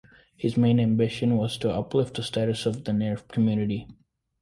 His 0.35 0.57
main 0.57 0.79
ambition 0.79 1.37
was 1.37 1.59
to 1.59 1.69
uplift 1.71 2.15
the 2.15 2.23
status 2.23 2.65
of 2.65 2.85
the 2.85 2.91
Nair 2.91 3.17
community. 3.17 3.87